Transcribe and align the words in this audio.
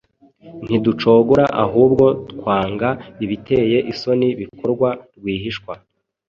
ntiducogora 0.65 1.45
ahubwo 1.63 2.05
twanga 2.31 2.89
ibiteye 3.23 3.77
isoni 3.91 4.27
bikorwa 4.39 4.89
rwihishwa, 5.17 5.73